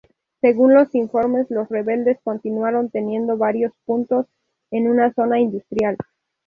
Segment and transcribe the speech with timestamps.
[0.39, 4.25] Según los informes, los rebeldes continuaron teniendo varios puntos
[4.71, 5.95] en una zona industrial.